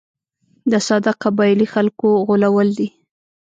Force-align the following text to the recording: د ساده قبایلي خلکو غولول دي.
د 0.71 0.73
ساده 0.87 1.11
قبایلي 1.23 1.67
خلکو 1.73 2.07
غولول 2.27 2.69
دي. 2.79 2.89